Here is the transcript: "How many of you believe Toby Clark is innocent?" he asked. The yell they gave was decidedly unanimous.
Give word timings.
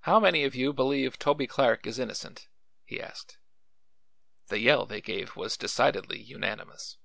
"How 0.00 0.18
many 0.18 0.42
of 0.42 0.56
you 0.56 0.72
believe 0.72 1.20
Toby 1.20 1.46
Clark 1.46 1.86
is 1.86 2.00
innocent?" 2.00 2.48
he 2.84 3.00
asked. 3.00 3.38
The 4.48 4.58
yell 4.58 4.86
they 4.86 5.00
gave 5.00 5.36
was 5.36 5.56
decidedly 5.56 6.18
unanimous. 6.20 6.96